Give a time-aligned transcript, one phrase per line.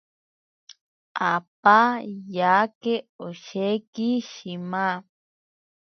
[1.33, 1.79] Apa
[2.37, 4.87] yake osheki shima.